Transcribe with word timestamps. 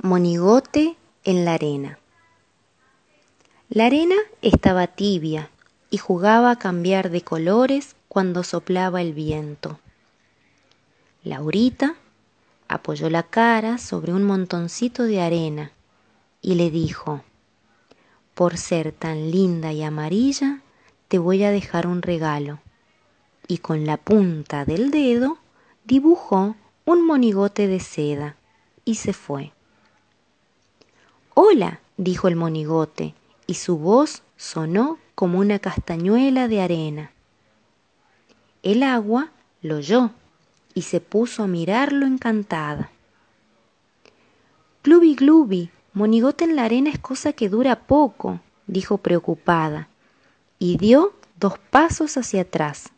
Monigote 0.00 0.96
en 1.24 1.44
la 1.44 1.54
arena. 1.54 1.98
La 3.68 3.86
arena 3.86 4.14
estaba 4.42 4.86
tibia 4.86 5.50
y 5.90 5.98
jugaba 5.98 6.52
a 6.52 6.56
cambiar 6.56 7.10
de 7.10 7.22
colores 7.22 7.96
cuando 8.06 8.44
soplaba 8.44 9.02
el 9.02 9.12
viento. 9.12 9.80
Laurita 11.24 11.96
apoyó 12.68 13.10
la 13.10 13.24
cara 13.24 13.78
sobre 13.78 14.12
un 14.12 14.22
montoncito 14.22 15.02
de 15.02 15.20
arena 15.20 15.72
y 16.42 16.54
le 16.54 16.70
dijo, 16.70 17.24
por 18.34 18.56
ser 18.56 18.92
tan 18.92 19.32
linda 19.32 19.72
y 19.72 19.82
amarilla, 19.82 20.62
te 21.08 21.18
voy 21.18 21.42
a 21.42 21.50
dejar 21.50 21.88
un 21.88 22.02
regalo. 22.02 22.60
Y 23.48 23.58
con 23.58 23.84
la 23.84 23.96
punta 23.96 24.64
del 24.64 24.92
dedo 24.92 25.38
dibujó 25.84 26.54
un 26.84 27.04
monigote 27.04 27.66
de 27.66 27.80
seda 27.80 28.36
y 28.84 28.94
se 28.94 29.12
fue. 29.12 29.52
Hola, 31.40 31.78
dijo 31.96 32.26
el 32.26 32.34
monigote, 32.34 33.14
y 33.46 33.54
su 33.54 33.78
voz 33.78 34.24
sonó 34.36 34.98
como 35.14 35.38
una 35.38 35.60
castañuela 35.60 36.48
de 36.48 36.60
arena. 36.60 37.12
El 38.64 38.82
agua 38.82 39.30
lo 39.62 39.76
oyó 39.76 40.10
y 40.74 40.82
se 40.82 41.00
puso 41.00 41.44
a 41.44 41.46
mirarlo 41.46 42.06
encantada. 42.06 42.90
Glubi, 44.82 45.14
glubi, 45.14 45.70
monigote 45.92 46.42
en 46.42 46.56
la 46.56 46.64
arena 46.64 46.90
es 46.90 46.98
cosa 46.98 47.32
que 47.32 47.48
dura 47.48 47.86
poco, 47.86 48.40
dijo 48.66 48.98
preocupada, 48.98 49.86
y 50.58 50.76
dio 50.76 51.12
dos 51.38 51.56
pasos 51.70 52.16
hacia 52.16 52.40
atrás. 52.40 52.90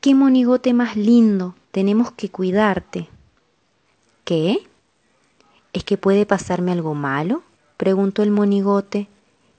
¡Qué 0.00 0.14
monigote 0.14 0.72
más 0.74 0.94
lindo! 0.94 1.56
Tenemos 1.72 2.12
que 2.12 2.30
cuidarte. 2.30 3.08
¿Qué? 4.22 4.68
¿Es 5.74 5.82
que 5.82 5.98
puede 5.98 6.24
pasarme 6.24 6.72
algo 6.72 6.94
malo? 6.94 7.42
preguntó 7.76 8.22
el 8.22 8.30
monigote, 8.30 9.08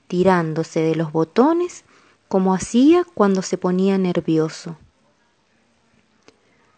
tirándose 0.08 0.80
de 0.80 0.96
los 0.96 1.12
botones 1.12 1.84
como 2.26 2.54
hacía 2.54 3.04
cuando 3.14 3.42
se 3.42 3.58
ponía 3.58 3.98
nervioso. 3.98 4.76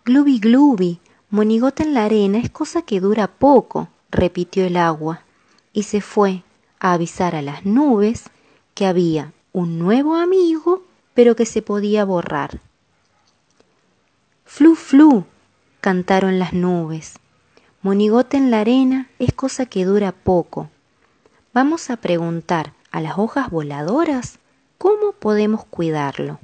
Glubi, 0.04 0.40
glubi, 0.40 1.00
monigote 1.30 1.84
en 1.84 1.94
la 1.94 2.04
arena 2.04 2.38
es 2.38 2.50
cosa 2.50 2.82
que 2.82 3.00
dura 3.00 3.28
poco, 3.28 3.88
repitió 4.10 4.66
el 4.66 4.76
agua, 4.76 5.22
y 5.72 5.84
se 5.84 6.00
fue 6.00 6.42
a 6.80 6.92
avisar 6.92 7.36
a 7.36 7.42
las 7.42 7.64
nubes 7.64 8.24
que 8.74 8.86
había 8.86 9.32
un 9.52 9.78
nuevo 9.78 10.16
amigo, 10.16 10.82
pero 11.14 11.36
que 11.36 11.46
se 11.46 11.62
podía 11.62 12.04
borrar. 12.04 12.60
Flu, 14.44 14.74
flu, 14.74 15.24
cantaron 15.80 16.40
las 16.40 16.52
nubes. 16.52 17.20
Monigote 17.80 18.36
en 18.36 18.50
la 18.50 18.60
arena 18.60 19.08
es 19.20 19.32
cosa 19.32 19.66
que 19.66 19.84
dura 19.84 20.10
poco. 20.10 20.68
Vamos 21.54 21.90
a 21.90 21.96
preguntar 21.96 22.72
a 22.90 23.00
las 23.00 23.18
hojas 23.18 23.50
voladoras 23.50 24.40
cómo 24.78 25.12
podemos 25.12 25.64
cuidarlo. 25.64 26.40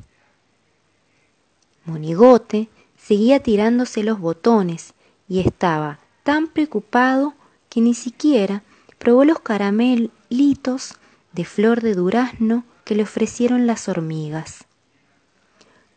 Monigote 1.85 2.69
seguía 2.97 3.41
tirándose 3.41 4.05
los 4.05 4.21
botones 4.21 4.95
y 5.29 5.41
estaba 5.41 5.99
tan 6.23 6.47
preocupado 6.47 7.35
que 7.69 7.81
ni 7.81 7.95
siquiera 7.95 8.63
probó 8.99 9.25
los 9.25 9.41
caramelitos 9.41 10.95
de 11.33 11.45
flor 11.45 11.81
de 11.81 11.95
durazno 11.95 12.63
que 12.85 12.95
le 12.95 13.03
ofrecieron 13.03 13.67
las 13.67 13.89
hormigas. 13.89 14.67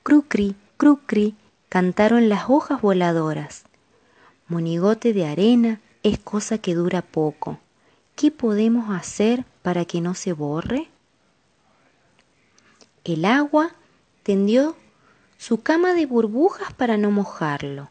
Crucri, 0.01 0.55
crucri, 0.77 1.35
cantaron 1.69 2.27
las 2.27 2.49
hojas 2.49 2.81
voladoras. 2.81 3.66
Monigote 4.49 5.11
de 5.11 5.25
arena 5.25 5.81
es 6.03 6.19
cosa 6.19 6.57
que 6.57 6.73
dura 6.73 7.01
poco. 7.01 7.59
¿Qué 8.15 8.31
podemos 8.31 8.89
hacer 8.95 9.45
para 9.61 9.83
que 9.83 9.99
no 9.99 10.13
se 10.13 10.31
borre? 10.31 10.87
El 13.03 13.25
agua 13.25 13.73
tendió 14.23 14.75
su 15.37 15.61
cama 15.61 15.93
de 15.93 16.05
burbujas 16.05 16.73
para 16.73 16.97
no 16.97 17.11
mojarlo. 17.11 17.89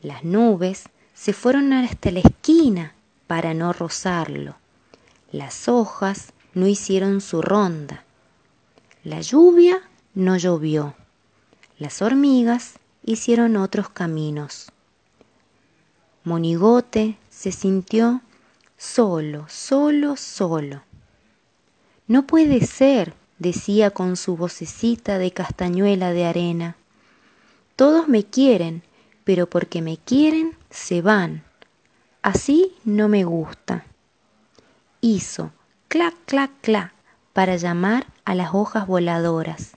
Las 0.00 0.24
nubes 0.24 0.84
se 1.12 1.32
fueron 1.32 1.72
hasta 1.72 2.10
la 2.10 2.20
esquina 2.20 2.94
para 3.26 3.52
no 3.52 3.72
rozarlo. 3.72 4.56
Las 5.32 5.68
hojas 5.68 6.32
no 6.54 6.66
hicieron 6.68 7.20
su 7.20 7.42
ronda. 7.42 8.04
La 9.02 9.20
lluvia 9.20 9.82
no 10.14 10.36
llovió. 10.36 10.94
Las 11.78 12.00
hormigas 12.00 12.74
hicieron 13.02 13.56
otros 13.56 13.88
caminos. 13.88 14.72
Monigote 16.22 17.16
se 17.30 17.50
sintió 17.50 18.20
solo, 18.76 19.46
solo, 19.48 20.16
solo. 20.16 20.82
No 22.06 22.26
puede 22.26 22.66
ser, 22.66 23.14
decía 23.38 23.90
con 23.90 24.18
su 24.18 24.36
vocecita 24.36 25.16
de 25.16 25.30
castañuela 25.30 26.12
de 26.12 26.26
arena. 26.26 26.76
Todos 27.74 28.06
me 28.06 28.24
quieren, 28.24 28.82
pero 29.24 29.48
porque 29.48 29.80
me 29.80 29.96
quieren 29.96 30.56
se 30.68 31.00
van. 31.00 31.42
Así 32.20 32.74
no 32.84 33.08
me 33.08 33.24
gusta. 33.24 33.86
Hizo 35.00 35.52
clac, 35.88 36.14
clac, 36.26 36.50
clac 36.60 36.92
para 37.32 37.56
llamar 37.56 38.06
a 38.26 38.34
las 38.34 38.50
hojas 38.52 38.86
voladoras. 38.86 39.72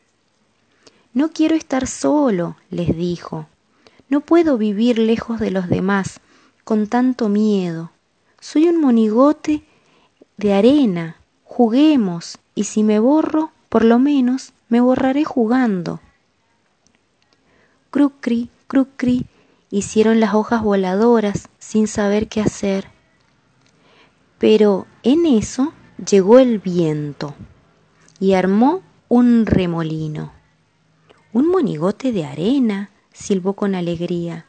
No 1.13 1.29
quiero 1.29 1.55
estar 1.55 1.87
solo, 1.87 2.57
les 2.69 2.97
dijo. 2.97 3.47
No 4.09 4.19
puedo 4.19 4.57
vivir 4.57 4.99
lejos 4.99 5.39
de 5.39 5.49
los 5.49 5.69
demás 5.69 6.19
con 6.63 6.87
tanto 6.87 7.29
miedo. 7.29 7.91
Soy 8.39 8.67
un 8.67 8.79
monigote 8.79 9.63
de 10.37 10.53
arena. 10.53 11.17
Juguemos, 11.43 12.39
y 12.55 12.63
si 12.65 12.83
me 12.83 12.99
borro, 12.99 13.51
por 13.69 13.83
lo 13.83 13.99
menos 13.99 14.53
me 14.69 14.81
borraré 14.81 15.23
jugando. 15.23 15.99
Crucri, 17.91 18.49
crucri, 18.67 19.27
hicieron 19.69 20.19
las 20.19 20.33
hojas 20.33 20.63
voladoras 20.63 21.49
sin 21.59 21.87
saber 21.87 22.27
qué 22.27 22.41
hacer. 22.41 22.87
Pero 24.39 24.87
en 25.03 25.25
eso 25.25 25.73
llegó 26.03 26.39
el 26.39 26.59
viento 26.59 27.35
y 28.19 28.33
armó 28.33 28.81
un 29.09 29.45
remolino. 29.45 30.31
Un 31.33 31.47
monigote 31.47 32.11
de 32.11 32.25
arena, 32.25 32.89
silbó 33.11 33.53
con 33.53 33.75
alegría. 33.75 34.45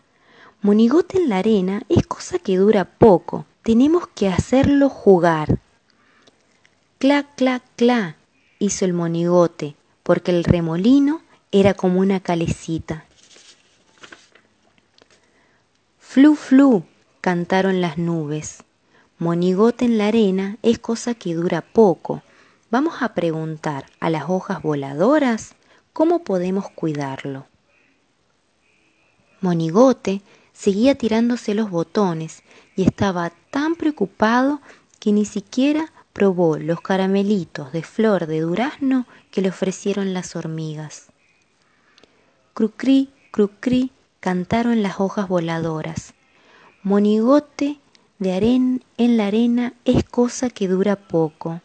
Monigote 0.65 1.19
en 1.19 1.29
la 1.29 1.41
arena 1.41 1.83
es 1.91 2.07
cosa 2.07 2.39
que 2.39 2.57
dura 2.57 2.87
poco, 2.87 3.45
tenemos 3.63 4.07
que 4.07 4.29
hacerlo 4.29 4.89
jugar. 4.89 5.59
Cla, 6.97 7.25
cla, 7.37 7.61
cla, 7.77 8.17
hizo 8.59 8.87
el 8.87 8.95
monigote, 8.95 9.77
porque 10.03 10.31
el 10.31 10.43
remolino 10.43 11.21
era 11.53 11.75
como 11.75 12.01
una 12.01 12.21
calecita. 12.21 13.05
Flu, 15.99 16.35
flu, 16.35 16.85
cantaron 17.21 17.83
las 17.83 17.99
nubes. 17.99 18.65
Monigote 19.19 19.85
en 19.85 19.99
la 19.99 20.07
arena 20.07 20.57
es 20.63 20.79
cosa 20.79 21.13
que 21.13 21.35
dura 21.35 21.61
poco. 21.61 22.23
Vamos 22.71 23.03
a 23.03 23.13
preguntar 23.13 23.85
a 24.01 24.09
las 24.09 24.31
hojas 24.31 24.63
voladoras 24.63 25.57
cómo 25.93 26.25
podemos 26.25 26.71
cuidarlo. 26.71 27.45
Monigote 29.43 30.23
seguía 30.55 30.95
tirándose 30.95 31.55
los 31.55 31.69
botones 31.69 32.43
y 32.77 32.85
estaba 32.85 33.31
tan 33.51 33.75
preocupado 33.75 34.63
que 34.99 35.13
ni 35.13 35.27
siquiera 35.27 35.93
probó 36.15 36.57
los 36.57 36.81
caramelitos 36.81 37.73
de 37.73 37.83
flor 37.83 38.27
de 38.27 38.41
durazno 38.41 39.07
que 39.31 39.43
le 39.43 39.51
ofrecieron 39.51 40.15
las 40.15 40.37
hormigas. 40.37 41.09
Crucrí, 42.55 43.11
crucrí, 43.33 43.91
cantaron 44.21 44.83
las 44.83 45.01
hojas 45.01 45.29
voladoras. 45.29 46.15
Monigote 46.83 47.79
de 48.19 48.33
arena 48.33 48.79
en 48.97 49.17
la 49.17 49.27
arena 49.27 49.75
es 49.85 50.05
cosa 50.05 50.49
que 50.51 50.69
dura 50.69 50.97
poco. 50.97 51.61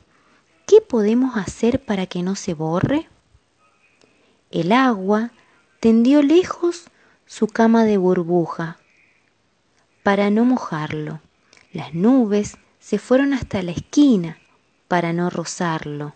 ¿Qué 0.65 0.81
podemos 0.81 1.38
hacer 1.38 1.83
para 1.85 2.07
que 2.07 2.24
no 2.24 2.35
se 2.35 2.53
borre? 2.56 3.07
El 4.51 4.71
agua 4.71 5.31
tendió 5.80 6.24
lejos 6.24 6.85
su 7.29 7.45
cama 7.45 7.85
de 7.85 7.97
burbuja 7.97 8.79
para 10.01 10.31
no 10.31 10.45
mojarlo. 10.45 11.21
Las 11.71 11.93
nubes 11.93 12.57
se 12.79 12.97
fueron 12.97 13.33
hasta 13.33 13.61
la 13.61 13.69
esquina 13.69 14.39
para 14.87 15.13
no 15.13 15.29
rozarlo. 15.29 16.15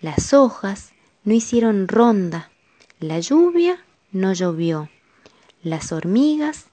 Las 0.00 0.32
hojas 0.32 0.92
no 1.22 1.34
hicieron 1.34 1.86
ronda. 1.86 2.50
La 2.98 3.20
lluvia 3.20 3.84
no 4.10 4.32
llovió. 4.32 4.88
Las 5.62 5.92
hormigas 5.92 6.64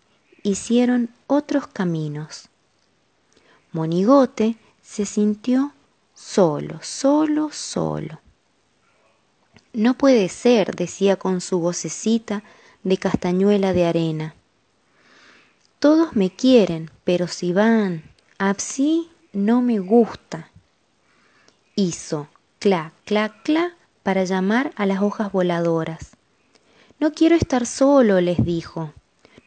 hicieron 0.42 1.10
otros 1.28 1.68
caminos. 1.68 2.48
Monigote 3.74 4.56
se 4.82 5.06
sintió 5.06 5.74
solo, 6.14 6.80
solo, 6.82 7.50
solo. 7.52 8.22
No 9.74 9.96
puede 9.96 10.30
ser, 10.30 10.76
decía 10.76 11.18
con 11.18 11.42
su 11.42 11.60
vocecita 11.60 12.42
de 12.84 12.98
castañuela 12.98 13.74
de 13.74 13.86
arena. 13.86 14.36
Todos 15.80 16.16
me 16.16 16.30
quieren, 16.30 16.92
pero 17.04 17.28
si 17.28 17.54
van, 17.54 18.04
Así 18.40 19.10
no 19.34 19.62
me 19.62 19.80
gusta. 19.80 20.50
Hizo 21.76 22.30
cla, 22.58 22.94
cla, 23.04 23.36
cla 23.44 23.76
para 24.02 24.24
llamar 24.24 24.72
a 24.78 24.86
las 24.86 25.02
hojas 25.02 25.34
voladoras. 25.34 26.12
No 27.02 27.12
quiero 27.12 27.36
estar 27.36 27.66
solo, 27.66 28.22
les 28.22 28.42
dijo. 28.46 28.94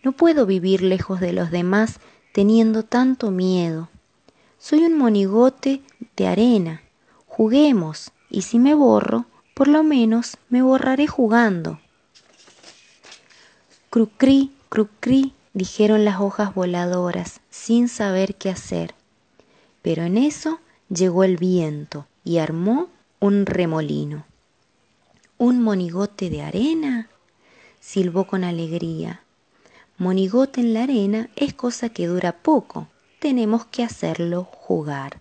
No 0.03 0.13
puedo 0.13 0.45
vivir 0.45 0.83
lejos 0.83 1.21
de 1.21 1.33
los 1.33 1.51
demás 1.51 2.01
teniendo 2.35 2.83
tanto 2.83 3.31
miedo. 3.31 3.89
Soy 4.59 4.85
un 4.85 4.99
monigote 4.99 5.81
de 6.15 6.27
arena. 6.27 6.83
Juguemos, 7.27 8.13
y 8.29 8.43
si 8.43 8.59
me 8.59 8.75
borro, 8.75 9.25
por 9.55 9.69
lo 9.69 9.83
menos 9.83 10.37
me 10.51 10.61
borraré 10.61 11.07
jugando. 11.07 11.81
Crucrí, 13.93 14.51
crucrí, 14.71 15.35
dijeron 15.53 16.07
las 16.07 16.19
hojas 16.19 16.55
voladoras, 16.55 17.43
sin 17.51 17.89
saber 17.89 18.37
qué 18.37 18.49
hacer. 18.49 18.95
Pero 19.83 20.05
en 20.05 20.17
eso 20.17 20.61
llegó 20.89 21.25
el 21.25 21.37
viento 21.37 22.07
y 22.25 22.39
armó 22.39 22.89
un 23.21 23.45
remolino. 23.45 24.25
¿Un 25.37 25.63
monigote 25.63 26.31
de 26.31 26.41
arena? 26.41 27.11
silbó 27.81 28.27
con 28.27 28.45
alegría. 28.45 29.21
Monigote 29.99 30.63
en 30.63 30.73
la 30.73 30.85
arena 30.85 31.29
es 31.37 31.53
cosa 31.53 31.91
que 31.91 32.07
dura 32.07 32.33
poco, 32.33 32.89
tenemos 33.19 33.67
que 33.67 33.85
hacerlo 33.85 34.45
jugar. 34.45 35.21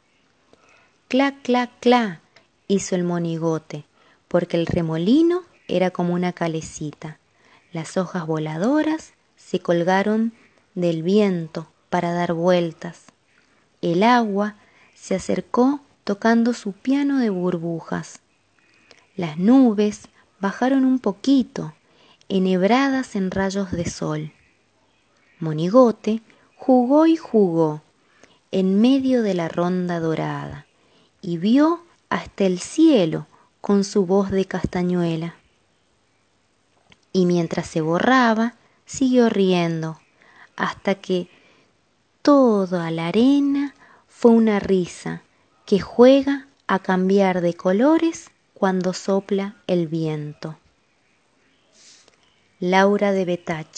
Cla, 1.09 1.35
cla, 1.43 1.69
cla, 1.81 2.21
hizo 2.69 2.95
el 2.95 3.03
monigote, 3.03 3.83
porque 4.29 4.55
el 4.55 4.65
remolino 4.65 5.43
era 5.67 5.91
como 5.91 6.13
una 6.13 6.31
calecita. 6.31 7.17
Las 7.71 7.97
hojas 7.97 8.27
voladoras 8.27 9.13
se 9.37 9.59
colgaron 9.59 10.33
del 10.75 11.03
viento 11.03 11.71
para 11.89 12.13
dar 12.13 12.33
vueltas. 12.33 13.05
El 13.81 14.03
agua 14.03 14.55
se 14.93 15.15
acercó 15.15 15.81
tocando 16.03 16.53
su 16.53 16.73
piano 16.73 17.19
de 17.19 17.29
burbujas. 17.29 18.21
Las 19.15 19.37
nubes 19.37 20.09
bajaron 20.39 20.85
un 20.85 20.99
poquito, 20.99 21.73
enhebradas 22.29 23.15
en 23.15 23.31
rayos 23.31 23.71
de 23.71 23.85
sol. 23.89 24.31
Monigote 25.39 26.21
jugó 26.55 27.05
y 27.05 27.15
jugó 27.15 27.81
en 28.51 28.81
medio 28.81 29.21
de 29.21 29.33
la 29.33 29.47
ronda 29.47 29.99
dorada 29.99 30.65
y 31.21 31.37
vio 31.37 31.83
hasta 32.09 32.45
el 32.45 32.59
cielo 32.59 33.27
con 33.61 33.83
su 33.83 34.05
voz 34.05 34.29
de 34.31 34.45
castañuela. 34.45 35.35
Y 37.13 37.25
mientras 37.25 37.67
se 37.67 37.81
borraba, 37.81 38.55
siguió 38.85 39.29
riendo 39.29 39.99
hasta 40.55 40.95
que 40.95 41.27
toda 42.21 42.91
la 42.91 43.07
arena 43.07 43.73
fue 44.07 44.31
una 44.31 44.59
risa 44.59 45.23
que 45.65 45.79
juega 45.79 46.47
a 46.67 46.79
cambiar 46.79 47.41
de 47.41 47.53
colores 47.53 48.29
cuando 48.53 48.93
sopla 48.93 49.55
el 49.67 49.87
viento. 49.87 50.57
Laura 52.59 53.11
de 53.11 53.25
Betach 53.25 53.75